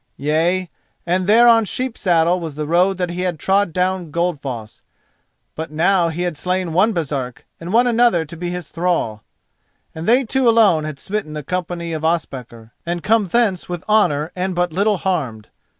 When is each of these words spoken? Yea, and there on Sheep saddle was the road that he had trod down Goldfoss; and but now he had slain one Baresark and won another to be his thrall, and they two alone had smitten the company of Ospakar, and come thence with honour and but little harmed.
Yea, 0.17 0.67
and 1.05 1.27
there 1.27 1.47
on 1.47 1.63
Sheep 1.63 1.95
saddle 1.95 2.39
was 2.39 2.55
the 2.55 2.65
road 2.65 2.97
that 2.97 3.11
he 3.11 3.21
had 3.21 3.37
trod 3.37 3.71
down 3.71 4.09
Goldfoss; 4.09 4.77
and 4.77 5.45
but 5.55 5.69
now 5.69 6.07
he 6.09 6.23
had 6.23 6.35
slain 6.35 6.73
one 6.73 6.91
Baresark 6.91 7.45
and 7.59 7.71
won 7.71 7.85
another 7.85 8.25
to 8.25 8.35
be 8.35 8.49
his 8.49 8.67
thrall, 8.67 9.21
and 9.93 10.07
they 10.07 10.23
two 10.23 10.49
alone 10.49 10.85
had 10.85 10.97
smitten 10.97 11.33
the 11.33 11.43
company 11.43 11.93
of 11.93 12.03
Ospakar, 12.03 12.71
and 12.83 13.03
come 13.03 13.27
thence 13.27 13.69
with 13.69 13.83
honour 13.87 14.31
and 14.35 14.55
but 14.55 14.73
little 14.73 14.97
harmed. 14.97 15.49